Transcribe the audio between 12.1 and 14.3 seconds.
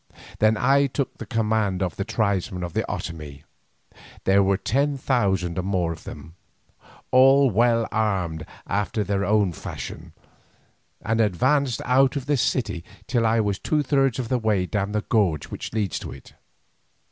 of the city till I was two thirds of